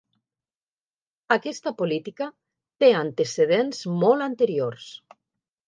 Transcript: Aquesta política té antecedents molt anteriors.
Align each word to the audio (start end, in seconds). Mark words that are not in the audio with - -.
Aquesta 1.35 1.73
política 1.83 2.31
té 2.85 2.91
antecedents 3.03 3.85
molt 4.03 4.31
anteriors. 4.33 4.93